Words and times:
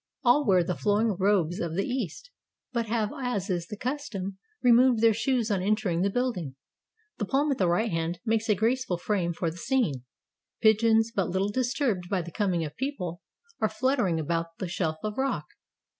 All 0.23 0.43
wear 0.47 0.63
the 0.63 0.73
flowing 0.73 1.13
robes 1.15 1.59
of 1.59 1.75
the 1.75 1.85
East, 1.85 2.31
but 2.73 2.87
have, 2.87 3.11
as 3.15 3.51
is 3.51 3.67
the 3.67 3.77
custom, 3.77 4.39
removed 4.63 4.99
their 4.99 5.13
shoes 5.13 5.51
on 5.51 5.61
entering 5.61 6.01
the 6.01 6.09
build 6.09 6.37
ing. 6.39 6.55
The 7.19 7.25
palm 7.25 7.51
at 7.51 7.59
the 7.59 7.67
right 7.67 7.91
hand 7.91 8.19
makes 8.25 8.49
a 8.49 8.55
graceful 8.55 8.97
frame 8.97 9.31
for 9.31 9.51
the 9.51 9.57
scene; 9.57 10.03
pigeons, 10.59 11.11
but 11.15 11.29
little 11.29 11.51
disturbed 11.51 12.09
by 12.09 12.23
the 12.23 12.31
coming 12.31 12.65
of 12.65 12.75
people, 12.77 13.21
are 13.59 13.69
fluttering 13.69 14.19
about 14.19 14.57
the 14.57 14.67
shelf 14.67 14.97
of 15.03 15.19
rock. 15.19 15.45